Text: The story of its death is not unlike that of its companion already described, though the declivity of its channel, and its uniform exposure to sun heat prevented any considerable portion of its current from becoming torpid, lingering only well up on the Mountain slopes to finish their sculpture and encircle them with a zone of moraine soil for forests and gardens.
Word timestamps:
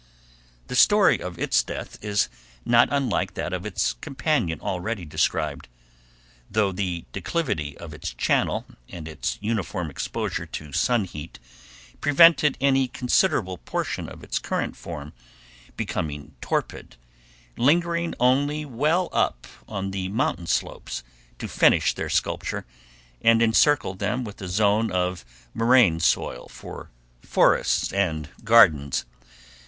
The 0.67 0.73
story 0.75 1.19
of 1.21 1.37
its 1.37 1.61
death 1.61 1.99
is 2.03 2.27
not 2.65 2.87
unlike 2.91 3.35
that 3.35 3.53
of 3.53 3.67
its 3.67 3.93
companion 3.93 4.59
already 4.59 5.05
described, 5.05 5.67
though 6.49 6.71
the 6.71 7.05
declivity 7.11 7.77
of 7.77 7.93
its 7.93 8.11
channel, 8.15 8.65
and 8.89 9.07
its 9.07 9.37
uniform 9.41 9.91
exposure 9.91 10.47
to 10.47 10.73
sun 10.73 11.05
heat 11.05 11.37
prevented 12.01 12.57
any 12.59 12.87
considerable 12.87 13.59
portion 13.59 14.09
of 14.09 14.23
its 14.23 14.39
current 14.39 14.75
from 14.75 15.13
becoming 15.77 16.33
torpid, 16.41 16.95
lingering 17.55 18.15
only 18.19 18.65
well 18.65 19.07
up 19.13 19.45
on 19.67 19.91
the 19.91 20.07
Mountain 20.07 20.47
slopes 20.47 21.03
to 21.37 21.47
finish 21.47 21.93
their 21.93 22.09
sculpture 22.09 22.65
and 23.21 23.39
encircle 23.43 23.93
them 23.93 24.23
with 24.23 24.41
a 24.41 24.47
zone 24.47 24.91
of 24.91 25.23
moraine 25.53 25.99
soil 25.99 26.47
for 26.49 26.89
forests 27.23 27.93
and 27.93 28.29
gardens. 28.43 29.05